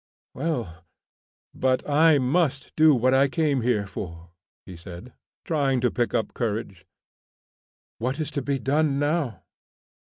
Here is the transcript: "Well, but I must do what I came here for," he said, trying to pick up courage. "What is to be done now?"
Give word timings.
"Well, 0.33 0.83
but 1.53 1.87
I 1.87 2.17
must 2.17 2.75
do 2.75 2.95
what 2.95 3.13
I 3.13 3.27
came 3.27 3.61
here 3.61 3.85
for," 3.85 4.31
he 4.65 4.75
said, 4.75 5.13
trying 5.45 5.79
to 5.81 5.91
pick 5.91 6.15
up 6.15 6.33
courage. 6.33 6.87
"What 7.99 8.19
is 8.19 8.31
to 8.31 8.41
be 8.41 8.57
done 8.57 8.97
now?" 8.97 9.43